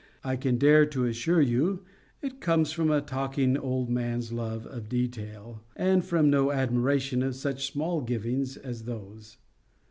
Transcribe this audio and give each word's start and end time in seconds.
I 0.23 0.35
can 0.35 0.57
dare 0.57 0.87
to 0.87 1.05
assure 1.05 1.41
you 1.43 1.85
it 2.23 2.41
comes 2.41 2.71
from 2.71 2.89
a 2.89 3.01
talking 3.01 3.55
old 3.55 3.87
man's 3.91 4.33
love 4.33 4.65
of 4.65 4.89
detail, 4.89 5.61
and 5.75 6.03
from 6.03 6.27
no 6.31 6.51
admiration 6.51 7.21
of 7.21 7.35
such 7.35 7.71
small 7.71 8.01
givings 8.01 8.57
as 8.57 8.85
those. 8.85 9.37